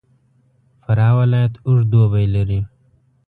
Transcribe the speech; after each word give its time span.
فراه 0.83 1.13
ولایت 1.19 1.53
اوږد 1.67 1.87
دوبی 1.91 2.25
لري. 2.35 2.59